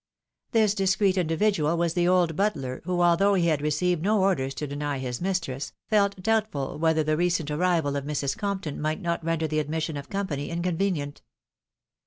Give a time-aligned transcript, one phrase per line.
[0.51, 4.65] "This discreet individual was the old butler, who, although he had received no orders to
[4.65, 8.35] deny his mistress, felt doubtful whether the recent arrival of Mrs.
[8.35, 11.21] Compton might not render the admis sion of company inconvenient.